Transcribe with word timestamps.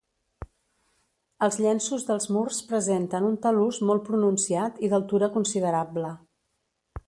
Els 1.47 1.57
llenços 1.65 2.05
dels 2.07 2.25
murs 2.37 2.63
presenten 2.71 3.29
un 3.29 3.37
talús 3.45 3.81
molt 3.91 4.05
pronunciat 4.11 4.83
i 4.89 4.93
d'altura 4.95 5.33
considerable. 5.39 6.15